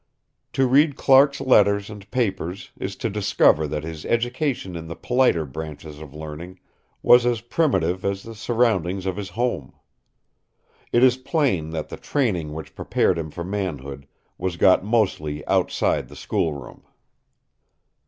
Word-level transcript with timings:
To 0.53 0.65
read 0.65 0.95
Clark's 0.95 1.39
letters 1.39 1.87
and 1.91 2.09
papers 2.09 2.71
is 2.75 2.95
to 2.95 3.07
discover 3.07 3.67
that 3.67 3.83
his 3.83 4.03
education 4.03 4.75
in 4.75 4.87
the 4.87 4.95
politer 4.95 5.45
branches 5.45 5.99
of 5.99 6.15
learning 6.15 6.59
was 7.03 7.23
as 7.23 7.41
primitive 7.41 8.03
as 8.03 8.23
the 8.23 8.33
surroundings 8.33 9.05
of 9.05 9.15
his 9.15 9.29
home. 9.29 9.73
It 10.91 11.03
is 11.03 11.17
plain 11.17 11.69
that 11.69 11.89
the 11.89 11.97
training 11.97 12.51
which 12.51 12.73
prepared 12.73 13.19
him 13.19 13.29
for 13.29 13.43
manhood 13.43 14.07
was 14.39 14.57
got 14.57 14.83
mostly 14.83 15.45
outside 15.45 16.07
the 16.07 16.15
schoolroom. 16.15 16.81